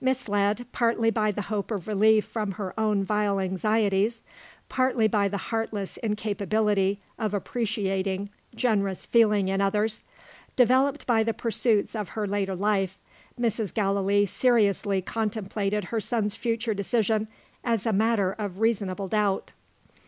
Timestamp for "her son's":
15.84-16.34